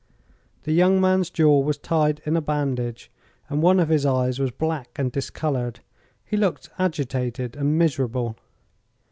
The 0.63 0.71
young 0.71 0.99
man's 0.99 1.29
jaw 1.29 1.59
was 1.59 1.77
tied 1.77 2.23
in 2.25 2.35
a 2.35 2.41
bandage 2.41 3.11
and 3.49 3.61
one 3.61 3.79
of 3.79 3.89
his 3.89 4.03
eyes 4.03 4.39
was 4.39 4.49
black 4.49 4.89
and 4.95 5.11
discolored. 5.11 5.81
He 6.25 6.37
looked 6.37 6.71
agitated 6.79 7.55
and 7.55 7.77
miserable. 7.77 8.35